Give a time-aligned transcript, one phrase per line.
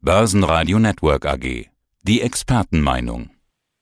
[0.00, 1.66] Börsenradio Network AG.
[2.04, 3.30] Die Expertenmeinung.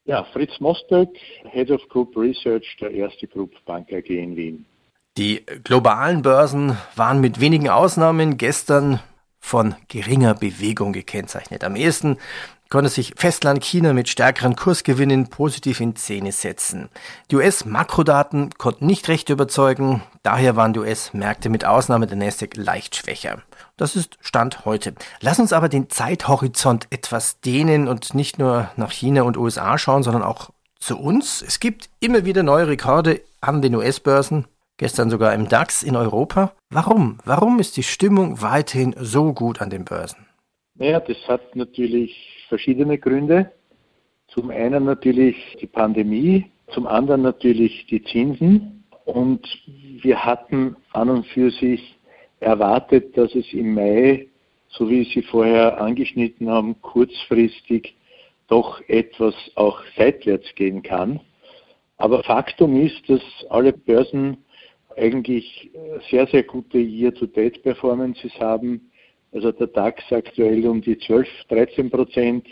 [0.07, 1.11] Ja, Fritz Mosberg,
[1.51, 4.65] Head of Group Research der Erste Group Bank AG in Wien.
[5.19, 9.01] Die globalen Börsen waren mit wenigen Ausnahmen gestern
[9.41, 11.63] von geringer Bewegung gekennzeichnet.
[11.65, 12.17] Am ehesten
[12.71, 16.89] konnte sich Festland China mit stärkeren Kursgewinnen positiv in Szene setzen.
[17.31, 22.97] Die US-Makrodaten konnten nicht recht überzeugen, daher waren die US-Märkte mit Ausnahme der Nasdaq leicht
[22.97, 23.43] schwächer.
[23.79, 24.95] Das ist Stand heute.
[25.21, 30.03] Lass uns aber den Zeithorizont etwas dehnen und nicht nur nach China und USA schauen,
[30.03, 31.43] sondern auch zu uns.
[31.43, 34.47] Es gibt immer wieder neue Rekorde an den US-Börsen,
[34.79, 36.53] gestern sogar im DAX in Europa.
[36.71, 37.19] Warum?
[37.27, 40.25] Warum ist die Stimmung weiterhin so gut an den Börsen?
[40.77, 43.53] Naja, das hat natürlich verschiedene Gründe.
[44.29, 48.85] Zum einen natürlich die Pandemie, zum anderen natürlich die Zinsen.
[49.05, 49.47] Und
[50.03, 51.96] wir hatten an und für sich
[52.47, 54.29] erwartet, dass es im Mai,
[54.69, 57.97] so wie Sie vorher angeschnitten haben, kurzfristig
[58.47, 61.21] doch etwas auch seitwärts gehen kann.
[61.97, 64.37] Aber Faktum ist, dass alle Börsen
[64.97, 65.71] eigentlich
[66.09, 68.93] sehr, sehr gute Year-to-Date-Performances haben.
[69.33, 72.47] Also der DAX aktuell um die 12, 13 Prozent,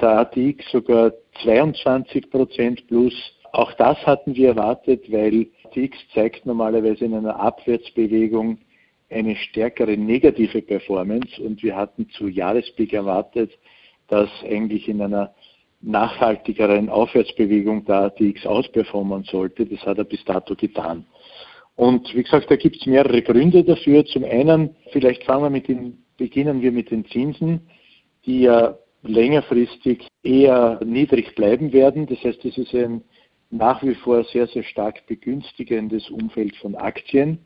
[0.00, 1.12] der ATX sogar
[1.42, 3.14] 22 Prozent plus.
[3.52, 8.58] Auch das hatten wir erwartet, weil ATX zeigt normalerweise in einer Abwärtsbewegung
[9.10, 13.50] eine stärkere negative Performance und wir hatten zu Jahresblick erwartet,
[14.08, 15.34] dass eigentlich in einer
[15.80, 19.66] nachhaltigeren Aufwärtsbewegung der ATX ausperformen sollte.
[19.66, 21.06] Das hat er bis dato getan.
[21.76, 24.04] Und wie gesagt, da gibt es mehrere Gründe dafür.
[24.04, 27.60] Zum einen, vielleicht fangen wir mit den, beginnen wir mit den Zinsen,
[28.26, 32.06] die ja längerfristig eher niedrig bleiben werden.
[32.06, 33.02] Das heißt, es ist ein
[33.50, 37.38] nach wie vor sehr, sehr stark begünstigendes Umfeld von Aktien.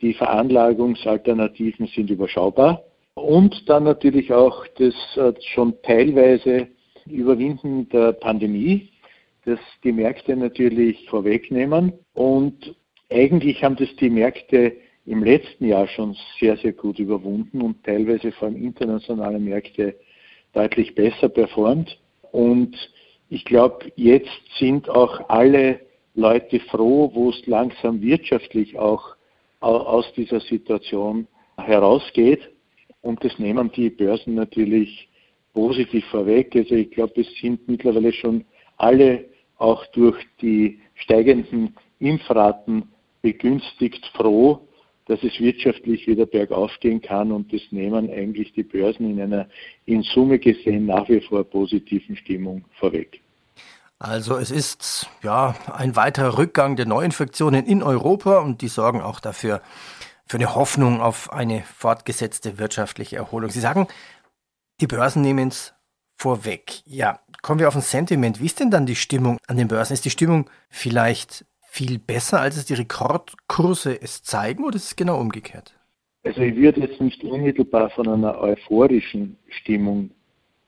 [0.00, 2.82] Die Veranlagungsalternativen sind überschaubar.
[3.14, 6.68] Und dann natürlich auch das äh, schon teilweise
[7.06, 8.90] Überwinden der Pandemie,
[9.44, 11.92] das die Märkte natürlich vorwegnehmen.
[12.12, 12.74] Und
[13.10, 14.76] eigentlich haben das die Märkte
[15.06, 19.96] im letzten Jahr schon sehr, sehr gut überwunden und teilweise vor allem internationale Märkte
[20.52, 21.98] deutlich besser performt.
[22.32, 22.76] Und
[23.30, 25.80] ich glaube, jetzt sind auch alle
[26.14, 29.16] Leute froh, wo es langsam wirtschaftlich auch
[29.60, 32.40] aus dieser Situation herausgeht.
[33.02, 35.08] Und das nehmen die Börsen natürlich
[35.54, 36.54] positiv vorweg.
[36.54, 38.44] Also ich glaube, es sind mittlerweile schon
[38.76, 39.24] alle
[39.58, 42.88] auch durch die steigenden Impfraten
[43.22, 44.60] begünstigt froh,
[45.06, 49.48] dass es wirtschaftlich wieder bergauf gehen kann und das nehmen eigentlich die Börsen in einer
[49.84, 53.20] in Summe gesehen nach wie vor positiven Stimmung vorweg.
[53.98, 59.20] Also es ist ja ein weiterer Rückgang der Neuinfektionen in Europa und die sorgen auch
[59.20, 59.62] dafür
[60.26, 63.50] für eine Hoffnung auf eine fortgesetzte wirtschaftliche Erholung.
[63.50, 63.86] Sie sagen,
[64.80, 65.72] die Börsen nehmen es
[66.16, 66.82] vorweg.
[66.84, 68.40] Ja, kommen wir auf ein Sentiment.
[68.40, 69.94] Wie ist denn dann die Stimmung an den Börsen?
[69.94, 74.96] Ist die Stimmung vielleicht viel besser, als es die Rekordkurse es zeigen, oder ist es
[74.96, 75.74] genau umgekehrt?
[76.24, 80.10] Also ich würde jetzt nicht unmittelbar von einer euphorischen Stimmung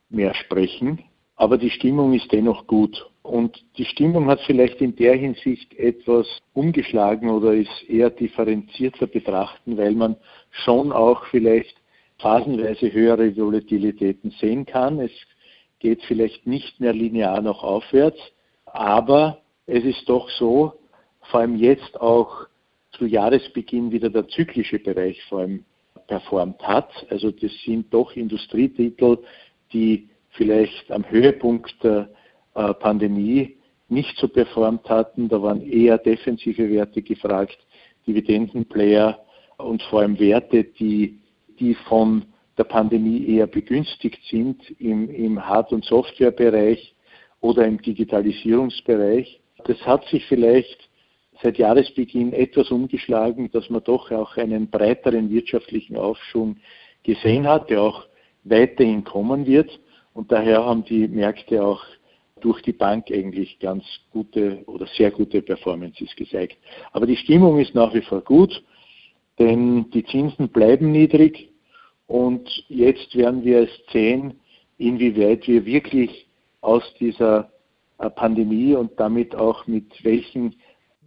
[0.08, 1.02] mehr sprechen,
[1.34, 3.07] aber die Stimmung ist dennoch gut.
[3.28, 9.76] Und die Stimmung hat vielleicht in der Hinsicht etwas umgeschlagen oder ist eher differenzierter betrachten,
[9.76, 10.16] weil man
[10.50, 11.76] schon auch vielleicht
[12.18, 14.98] phasenweise höhere Volatilitäten sehen kann.
[14.98, 15.12] Es
[15.78, 18.18] geht vielleicht nicht mehr linear noch aufwärts,
[18.64, 20.72] aber es ist doch so,
[21.30, 22.46] vor allem jetzt auch
[22.92, 25.64] zu Jahresbeginn wieder der zyklische Bereich vor allem
[26.06, 26.90] performt hat.
[27.10, 29.18] Also das sind doch Industrietitel,
[29.72, 32.08] die vielleicht am Höhepunkt der
[32.58, 33.56] äh, Pandemie
[33.88, 35.28] nicht so performt hatten.
[35.28, 37.56] Da waren eher defensive Werte gefragt,
[38.06, 39.20] Dividendenplayer
[39.58, 41.20] und vor allem Werte, die,
[41.60, 42.24] die von
[42.56, 46.94] der Pandemie eher begünstigt sind im, im Hard- und Softwarebereich
[47.40, 49.40] oder im Digitalisierungsbereich.
[49.64, 50.88] Das hat sich vielleicht
[51.40, 56.56] seit Jahresbeginn etwas umgeschlagen, dass man doch auch einen breiteren wirtschaftlichen Aufschwung
[57.04, 58.06] gesehen hat, der auch
[58.42, 59.78] weiterhin kommen wird.
[60.12, 61.84] Und daher haben die Märkte auch
[62.40, 66.58] durch die Bank eigentlich ganz gute oder sehr gute Performances gezeigt.
[66.92, 68.62] Aber die Stimmung ist nach wie vor gut,
[69.38, 71.50] denn die Zinsen bleiben niedrig
[72.06, 74.40] und jetzt werden wir es sehen,
[74.78, 76.26] inwieweit wir wirklich
[76.60, 77.50] aus dieser
[77.98, 80.54] äh, Pandemie und damit auch mit welchen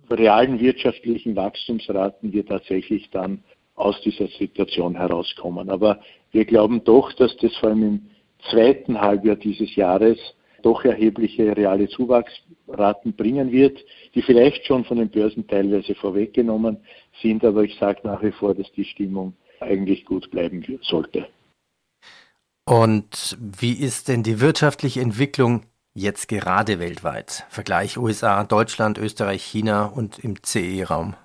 [0.10, 3.44] realen wirtschaftlichen Wachstumsraten wir tatsächlich dann
[3.76, 5.70] aus dieser Situation herauskommen.
[5.70, 6.00] Aber
[6.32, 8.02] wir glauben doch, dass das vor allem im
[8.50, 10.18] zweiten Halbjahr dieses Jahres
[10.62, 13.80] doch erhebliche reale Zuwachsraten bringen wird,
[14.16, 16.78] die vielleicht schon von den Börsen teilweise vorweggenommen
[17.22, 21.28] sind, aber ich sage nach wie vor, dass die Stimmung eigentlich gut bleiben sollte.
[22.66, 25.64] Und wie ist denn die wirtschaftliche Entwicklung
[25.94, 27.46] jetzt gerade weltweit?
[27.50, 31.16] Vergleich USA, Deutschland, Österreich, China und im CE-Raum.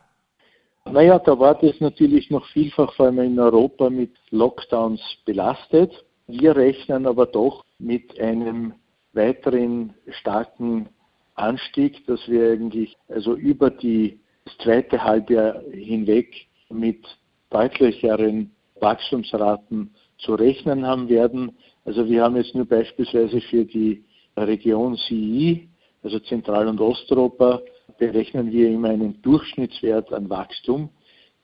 [0.91, 5.93] Naja, da war das natürlich noch vielfach, vor allem in Europa, mit Lockdowns belastet.
[6.29, 8.75] Wir rechnen aber doch mit einem
[9.17, 10.89] weiteren starken
[11.35, 17.05] Anstieg, dass wir eigentlich also über die, das zweite Halbjahr hinweg mit
[17.51, 21.57] deutlicheren Wachstumsraten zu rechnen haben werden.
[21.85, 24.05] Also wir haben jetzt nur beispielsweise für die
[24.37, 25.69] Region CI,
[26.03, 27.61] also Zentral- und Osteuropa,
[27.99, 30.91] berechnen wir immer einen Durchschnittswert an Wachstum.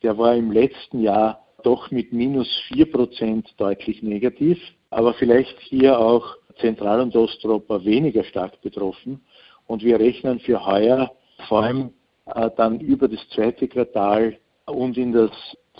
[0.02, 4.58] Der war im letzten Jahr doch mit minus 4 Prozent deutlich negativ,
[4.90, 9.20] aber vielleicht hier auch Zentral- und Osteuropa weniger stark betroffen.
[9.66, 11.12] Und wir rechnen für heuer
[11.49, 11.90] vor allem
[12.26, 15.31] äh, dann über das zweite Quartal und in das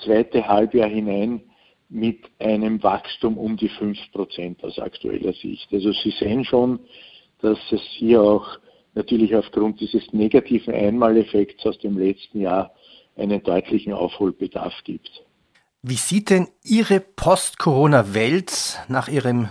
[0.05, 1.43] zweite Halbjahr hinein
[1.89, 5.69] mit einem Wachstum um die 5 Prozent aus aktueller Sicht.
[5.73, 6.81] Also Sie sehen schon,
[7.41, 8.59] dass es hier auch
[8.95, 12.73] natürlich aufgrund dieses negativen Einmaleffekts aus dem letzten Jahr
[13.17, 15.11] einen deutlichen Aufholbedarf gibt.
[15.83, 19.49] Wie sieht denn Ihre Post-Corona-Welt nach Ihrem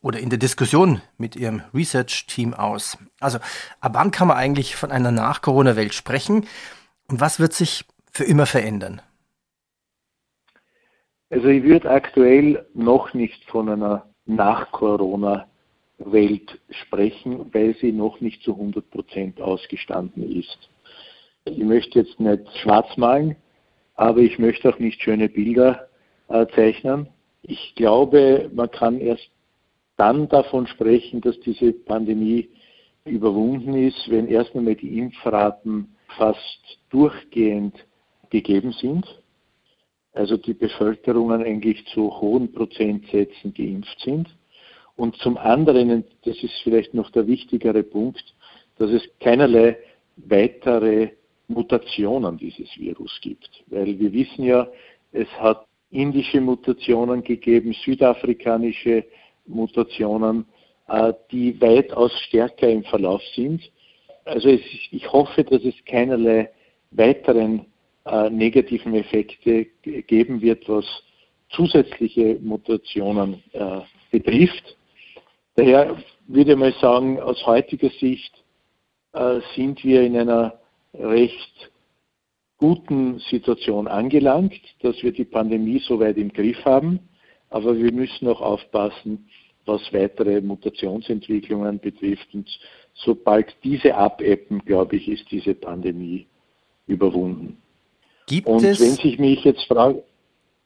[0.00, 2.96] oder in der Diskussion mit Ihrem Research-Team aus?
[3.20, 3.38] Also,
[3.80, 6.46] ab wann kann man eigentlich von einer Nach-Corona-Welt sprechen
[7.08, 9.02] und was wird sich für immer verändern?
[11.30, 18.52] Also, ich würde aktuell noch nicht von einer Nach-Corona-Welt sprechen, weil sie noch nicht zu
[18.52, 20.68] 100 Prozent ausgestanden ist.
[21.44, 23.34] Ich möchte jetzt nicht schwarz malen,
[23.94, 25.88] aber ich möchte auch nicht schöne Bilder
[26.28, 27.08] äh, zeichnen.
[27.42, 29.28] Ich glaube, man kann erst
[29.96, 32.48] dann davon sprechen, dass diese Pandemie
[33.04, 37.74] überwunden ist, wenn erst einmal die Impfraten fast durchgehend
[38.30, 39.06] gegeben sind.
[40.12, 44.28] Also die Bevölkerungen eigentlich zu hohen Prozentsätzen geimpft sind.
[44.96, 48.34] Und zum anderen, das ist vielleicht noch der wichtigere Punkt,
[48.76, 49.78] dass es keinerlei
[50.16, 51.10] weitere
[51.48, 53.64] Mutationen dieses Virus gibt.
[53.68, 54.68] Weil wir wissen ja,
[55.12, 59.04] es hat indische Mutationen gegeben, südafrikanische
[59.54, 60.46] Mutationen,
[60.88, 63.62] äh, die weitaus stärker im Verlauf sind.
[64.24, 66.50] Also ich hoffe, dass es keinerlei
[66.90, 67.66] weiteren
[68.04, 70.84] äh, negativen Effekte geben wird, was
[71.50, 74.76] zusätzliche Mutationen äh, betrifft.
[75.56, 75.96] Daher
[76.26, 78.32] würde ich mal sagen, aus heutiger Sicht
[79.54, 80.58] sind wir in einer
[80.94, 81.70] recht
[82.56, 87.00] guten Situation angelangt, dass wir die Pandemie soweit im Griff haben.
[87.50, 89.28] Aber wir müssen auch aufpassen,
[89.66, 92.28] was weitere Mutationsentwicklungen betrifft.
[92.34, 92.48] Und
[92.94, 96.26] sobald diese abebben, glaube ich, ist diese Pandemie
[96.86, 97.58] überwunden.
[98.26, 100.02] Gibt Und es, wenn sich mich jetzt frage.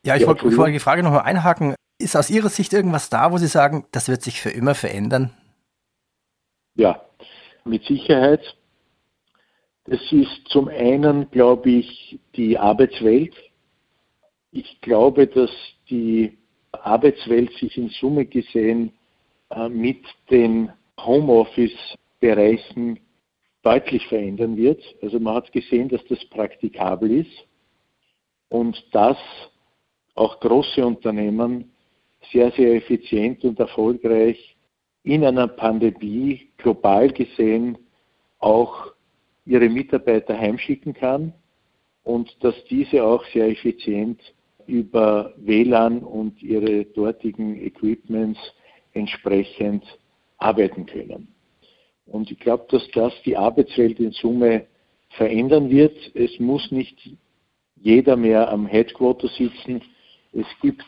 [0.04, 1.74] Ja, ich ja, wollte die Frage nochmal einhaken.
[1.98, 5.32] Ist aus Ihrer Sicht irgendwas da, wo Sie sagen, das wird sich für immer verändern?
[6.74, 7.02] Ja,
[7.64, 8.56] mit Sicherheit.
[9.84, 13.34] Das ist zum einen, glaube ich, die Arbeitswelt.
[14.50, 15.50] Ich glaube, dass
[15.88, 16.38] die
[16.84, 18.92] Arbeitswelt sich in Summe gesehen
[19.50, 23.00] äh, mit den Homeoffice-Bereichen
[23.62, 24.82] deutlich verändern wird.
[25.02, 27.46] Also man hat gesehen, dass das praktikabel ist
[28.48, 29.18] und dass
[30.14, 31.72] auch große Unternehmen
[32.32, 34.56] sehr, sehr effizient und erfolgreich
[35.02, 37.78] in einer Pandemie global gesehen
[38.38, 38.92] auch
[39.44, 41.32] ihre Mitarbeiter heimschicken kann
[42.02, 44.20] und dass diese auch sehr effizient
[44.68, 48.38] über WLAN und ihre dortigen Equipments
[48.92, 49.84] entsprechend
[50.38, 51.28] arbeiten können.
[52.06, 54.66] Und ich glaube, dass das die Arbeitswelt in Summe
[55.10, 55.96] verändern wird.
[56.14, 56.96] Es muss nicht
[57.76, 59.82] jeder mehr am Headquarter sitzen.
[60.32, 60.84] Es gibt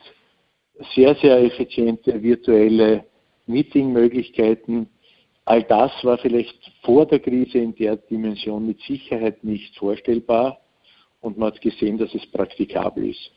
[0.95, 3.05] sehr, sehr effiziente virtuelle
[3.47, 4.89] Meetingmöglichkeiten.
[5.45, 10.61] All das war vielleicht vor der Krise in der Dimension mit Sicherheit nicht vorstellbar
[11.21, 13.31] und man hat gesehen, dass es praktikabel ist.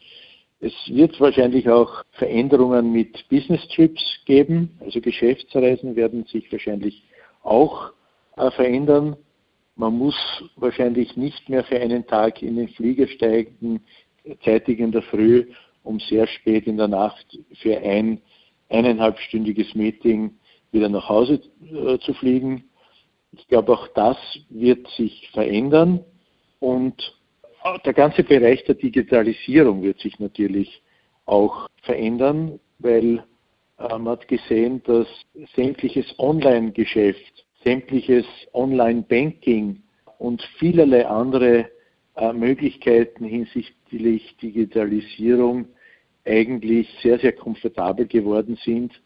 [0.63, 7.03] Es wird wahrscheinlich auch Veränderungen mit Business Trips geben, also Geschäftsreisen werden sich wahrscheinlich
[7.41, 7.91] auch
[8.37, 9.17] äh, verändern.
[9.75, 10.15] Man muss
[10.57, 13.81] wahrscheinlich nicht mehr für einen Tag in den Flieger steigen,
[14.45, 15.47] zeitig in der Früh,
[15.83, 17.25] um sehr spät in der Nacht
[17.61, 18.21] für ein
[18.69, 20.35] eineinhalbstündiges Meeting
[20.71, 21.41] wieder nach Hause
[21.73, 22.65] äh, zu fliegen.
[23.31, 24.17] Ich glaube, auch das
[24.49, 26.05] wird sich verändern
[26.59, 27.15] und
[27.85, 30.81] der ganze Bereich der Digitalisierung wird sich natürlich
[31.25, 33.23] auch verändern, weil
[33.77, 35.07] äh, man hat gesehen, dass
[35.55, 39.81] sämtliches Online-Geschäft, sämtliches Online-Banking
[40.17, 41.69] und vielerlei andere
[42.15, 45.67] äh, Möglichkeiten hinsichtlich Digitalisierung
[46.25, 48.99] eigentlich sehr, sehr komfortabel geworden sind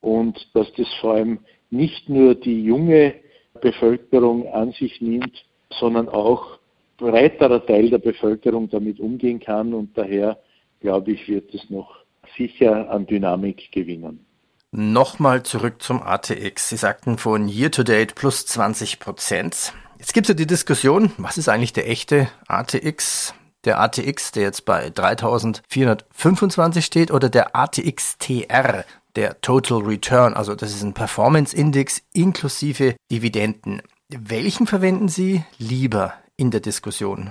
[0.00, 1.38] und dass das vor allem
[1.70, 3.14] nicht nur die junge
[3.60, 6.58] Bevölkerung an sich nimmt, sondern auch
[6.96, 10.38] breiterer Teil der Bevölkerung damit umgehen kann und daher
[10.80, 12.04] glaube ich, wird es noch
[12.36, 14.26] sicher an Dynamik gewinnen.
[14.70, 16.68] Nochmal zurück zum ATX.
[16.68, 19.72] Sie sagten von Year to Date plus 20 Prozent.
[19.98, 23.34] Jetzt gibt es ja die Diskussion, was ist eigentlich der echte ATX?
[23.64, 28.84] Der ATX, der jetzt bei 3425 steht, oder der ATX TR,
[29.16, 33.80] der Total Return, also das ist ein Performance Index inklusive Dividenden.
[34.10, 37.30] Welchen verwenden Sie lieber in der Diskussion?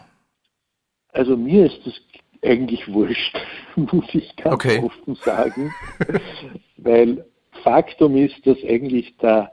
[1.10, 2.02] Also mir ist es
[2.42, 3.38] eigentlich wurscht,
[3.76, 4.80] muss ich ganz okay.
[4.84, 5.74] offen sagen,
[6.78, 7.26] weil
[7.64, 9.52] Faktum ist, dass eigentlich der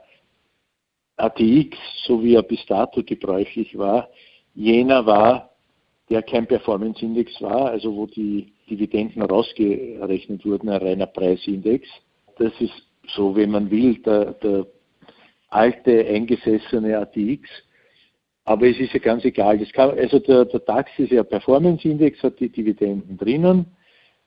[1.17, 1.77] ATX,
[2.07, 4.09] so wie er bis dato gebräuchlich war,
[4.55, 5.51] jener war,
[6.09, 11.89] der kein Performance-Index war, also wo die Dividenden rausgerechnet wurden, ein reiner Preisindex.
[12.39, 12.73] Das ist
[13.15, 14.67] so, wenn man will, der, der
[15.49, 17.49] alte eingesessene ATX.
[18.45, 19.59] Aber es ist ja ganz egal.
[19.73, 23.67] Kann, also der, der DAX ist ja Performance-Index, hat die Dividenden drinnen,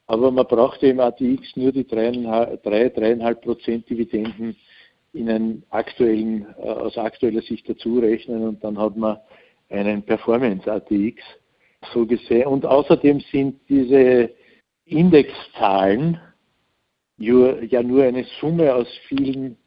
[0.05, 4.55] aber man braucht im ATX nur die 3,5 Prozent Dividenden
[5.13, 9.17] in einen aktuellen, äh, aus aktueller Sicht dazu rechnen und dann hat man
[9.69, 11.21] einen Performance-ATX
[11.93, 12.47] so gesehen.
[12.47, 14.29] Und außerdem sind diese
[14.85, 16.19] Indexzahlen
[17.17, 19.57] ja nur eine Summe aus vielen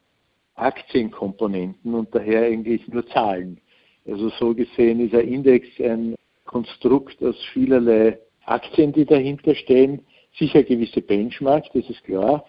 [0.54, 3.60] Aktienkomponenten und daher eigentlich nur Zahlen.
[4.06, 10.00] Also so gesehen ist ein Index ein Konstrukt aus vielerlei Aktien, die dahinter stehen.
[10.38, 12.44] Sicher gewisse Benchmark, das ist klar.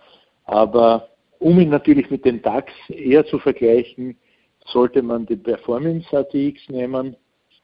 [0.46, 1.10] Aber
[1.40, 4.18] um ihn natürlich mit dem DAX eher zu vergleichen,
[4.66, 7.16] sollte man den Performance ATX nehmen,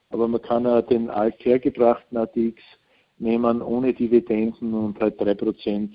[0.09, 2.61] aber man kann auch den althergebrachten ATX
[3.19, 5.89] nehmen ohne Dividenden und halt 3%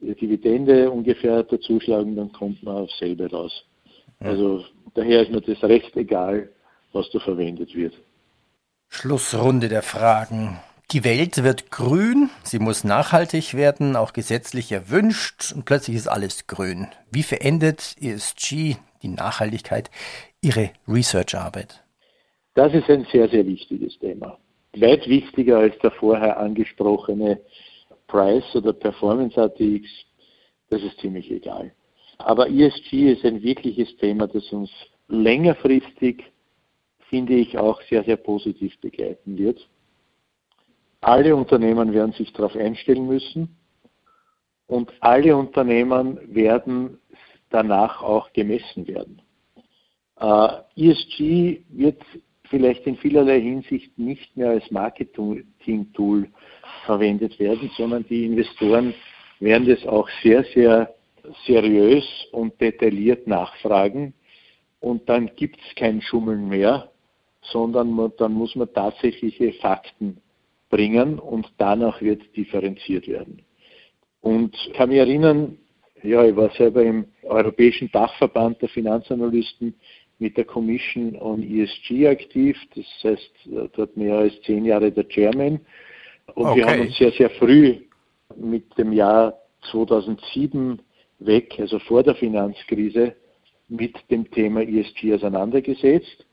[0.00, 3.64] Dividende ungefähr dazuschlagen, dann kommt man auf selbe raus.
[4.20, 4.64] Also
[4.94, 6.50] daher ist mir das recht egal,
[6.98, 7.94] was da verwendet wird.
[8.88, 10.58] Schlussrunde der Fragen.
[10.90, 16.46] Die Welt wird grün, sie muss nachhaltig werden, auch gesetzlich erwünscht und plötzlich ist alles
[16.46, 16.88] grün.
[17.10, 19.90] Wie verändert ESG, die Nachhaltigkeit,
[20.40, 21.84] Ihre Research-Arbeit?
[22.54, 24.38] Das ist ein sehr, sehr wichtiges Thema.
[24.74, 27.38] Weit wichtiger als der vorher angesprochene
[28.06, 29.86] Price oder Performance ATX,
[30.70, 31.70] das ist ziemlich egal.
[32.16, 34.70] Aber ESG ist ein wirkliches Thema, das uns
[35.08, 36.24] längerfristig
[37.08, 39.68] finde ich, auch sehr, sehr positiv begleiten wird.
[41.00, 43.56] Alle Unternehmen werden sich darauf einstellen müssen
[44.66, 46.98] und alle Unternehmen werden
[47.50, 49.22] danach auch gemessen werden.
[50.20, 52.02] Äh, ESG wird
[52.50, 56.28] vielleicht in vielerlei Hinsicht nicht mehr als Marketing-Tool
[56.84, 58.94] verwendet werden, sondern die Investoren
[59.40, 60.94] werden das auch sehr, sehr
[61.46, 64.14] seriös und detailliert nachfragen.
[64.80, 66.90] Und dann gibt es kein Schummeln mehr,
[67.52, 70.18] sondern man, dann muss man tatsächliche Fakten
[70.70, 73.42] bringen und danach wird differenziert werden.
[74.20, 75.58] Und ich kann mich erinnern,
[76.02, 79.74] ja, ich war selber im Europäischen Dachverband der Finanzanalysten
[80.18, 83.32] mit der Commission on ESG aktiv, das heißt
[83.74, 85.60] dort mehr als zehn Jahre der Chairman.
[86.34, 86.56] Und okay.
[86.56, 87.76] wir haben uns sehr, sehr früh
[88.36, 89.34] mit dem Jahr
[89.70, 90.80] 2007
[91.20, 93.14] weg, also vor der Finanzkrise,
[93.68, 96.27] mit dem Thema ESG auseinandergesetzt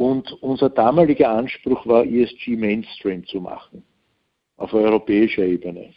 [0.00, 3.82] und unser damaliger Anspruch war, ESG Mainstream zu machen,
[4.56, 5.92] auf europäischer Ebene.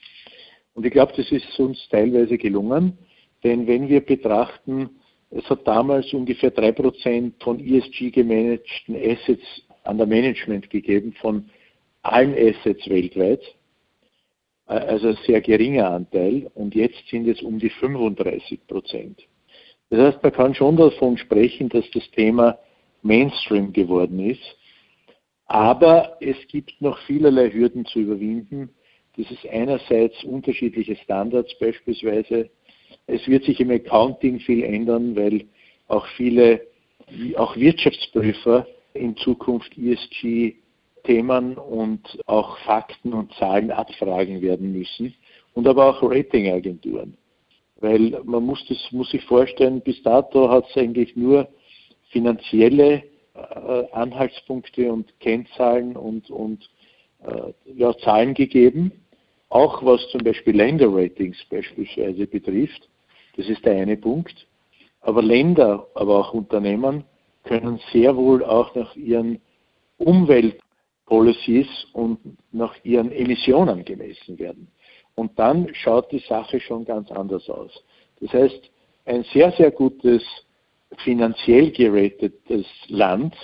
[0.74, 2.98] Und ich glaube, das ist uns teilweise gelungen,
[3.46, 4.90] denn wenn wir betrachten,
[5.30, 11.50] es hat damals ungefähr drei Prozent von ESG gemanagten Assets an der Management gegeben, von
[12.02, 13.42] allen Assets weltweit.
[14.66, 16.52] Also ein sehr geringer Anteil.
[16.56, 19.22] Und jetzt sind es um die 35 Prozent.
[19.90, 22.58] Das heißt, man kann schon davon sprechen, dass das Thema
[23.04, 24.42] Mainstream geworden ist.
[25.46, 28.70] Aber es gibt noch vielerlei Hürden zu überwinden.
[29.18, 32.50] Das ist einerseits unterschiedliche Standards beispielsweise.
[33.06, 35.46] Es wird sich im Accounting viel ändern, weil
[35.88, 36.62] auch viele,
[37.36, 45.14] auch Wirtschaftsprüfer in Zukunft ESG-Themen und auch Fakten und Zahlen abfragen werden müssen.
[45.54, 47.16] Und aber auch Ratingagenturen.
[47.76, 51.48] Weil man muss das, muss sich vorstellen, bis dato hat es eigentlich nur
[52.14, 53.04] finanzielle
[53.34, 56.70] äh, Anhaltspunkte und Kennzahlen und, und
[57.26, 58.92] äh, ja, Zahlen gegeben,
[59.50, 62.88] auch was zum Beispiel Länderratings beispielsweise betrifft.
[63.36, 64.48] Das ist der eine Punkt.
[65.02, 67.04] Aber Länder, aber auch Unternehmen
[67.44, 69.42] können sehr wohl auch nach ihren
[69.98, 72.20] Umweltpolicies und
[72.52, 74.68] nach ihren Emissionen gemessen werden.
[75.16, 77.84] Und dann schaut die Sache schon ganz anders aus.
[78.22, 78.72] Das heißt,
[79.06, 80.24] ein sehr, sehr gutes
[81.04, 83.36] finanziell geratetes Land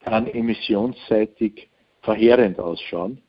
[0.00, 1.68] kann emissionsseitig
[2.02, 3.20] verheerend ausschauen.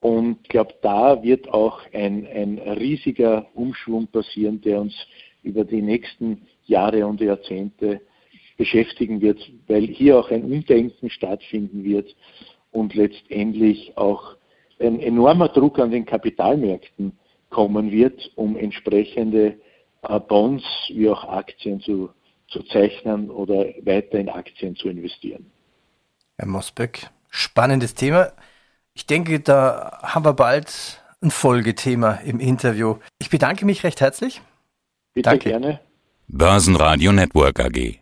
[0.00, 4.94] Und ich glaube, da wird auch ein, ein riesiger Umschwung passieren, der uns
[5.42, 8.00] über die nächsten Jahre und Jahrzehnte
[8.56, 12.14] beschäftigen wird, weil hier auch ein Umdenken stattfinden wird
[12.70, 14.36] und letztendlich auch
[14.78, 17.12] ein enormer Druck an den Kapitalmärkten
[17.50, 19.58] kommen wird, um entsprechende
[20.02, 22.10] äh, Bonds wie auch Aktien zu,
[22.48, 25.50] zu zeichnen oder weiter in Aktien zu investieren.
[26.38, 28.32] Herr Mosbeck, spannendes Thema.
[28.94, 32.96] Ich denke, da haben wir bald ein Folgethema im Interview.
[33.18, 34.40] Ich bedanke mich recht herzlich.
[35.14, 35.50] Bitte Danke.
[35.50, 35.80] gerne.
[36.28, 38.00] Börsenradio Network AG.